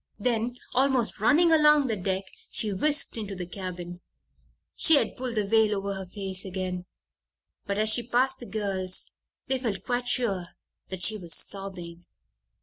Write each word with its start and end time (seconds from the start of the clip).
Then, 0.17 0.57
almost 0.73 1.19
running 1.19 1.51
along 1.51 1.85
the 1.85 1.95
deck, 1.95 2.23
she 2.49 2.73
whisked 2.73 3.17
into 3.17 3.35
the 3.35 3.45
cabin. 3.45 4.01
She 4.75 4.95
had 4.95 5.15
pulled 5.15 5.35
the 5.35 5.45
veil 5.45 5.75
over 5.77 5.93
her 5.93 6.07
face 6.07 6.43
again, 6.43 6.87
but 7.67 7.77
as 7.77 7.89
she 7.93 8.01
passed 8.07 8.39
the 8.39 8.47
girls 8.47 9.11
they 9.45 9.59
felt 9.59 9.83
quite 9.83 10.07
sure 10.07 10.47
that 10.87 11.03
she 11.03 11.17
was 11.17 11.35
sobbing. 11.35 12.03